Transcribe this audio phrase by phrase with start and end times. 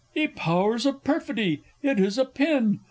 [0.15, 2.79] _Ye powers of Perfidy, it is a pin!